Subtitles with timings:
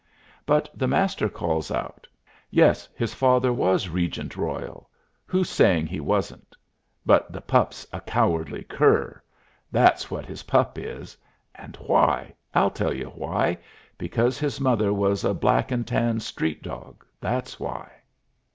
[0.47, 2.07] But the Master calls out:
[2.49, 4.89] "Yes, his father was Regent Royal;
[5.27, 6.55] who's saying he wasn't?
[7.05, 9.21] but the pup's a cowardly cur,
[9.71, 11.15] that's what his pup is.
[11.53, 12.33] And why?
[12.55, 13.59] I'll tell you why:
[13.99, 17.91] because his mother was a black and tan street dog, that's why!"